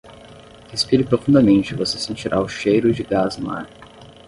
Respire 0.71 1.03
profundamente 1.03 1.75
e 1.75 1.77
você 1.77 1.99
sentirá 1.99 2.41
o 2.41 2.47
cheiro 2.49 2.91
de 2.91 3.03
gás 3.03 3.37
no 3.37 3.51
ar. 3.51 3.69